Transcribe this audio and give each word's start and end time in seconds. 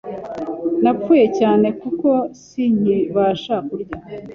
Napfuye 0.83 1.25
cyane 1.39 1.67
kuko 1.81 2.09
si 2.41 2.63
nkibasha 2.79 3.55
kurya 3.67 3.97